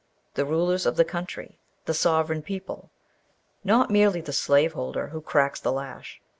The 0.33 0.45
rulers 0.47 0.87
of 0.87 0.95
the 0.95 1.05
country 1.05 1.59
the 1.85 1.93
sovereign 1.93 2.41
people! 2.41 2.89
Not 3.63 3.91
merely 3.91 4.19
the 4.21 4.33
slaveholder 4.33 5.09
who 5.09 5.21
cracks 5.21 5.59
the 5.59 5.71
lash. 5.71 6.19